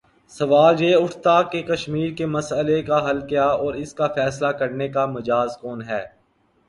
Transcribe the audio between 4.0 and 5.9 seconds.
فیصلہ کرنے کا مجاز کون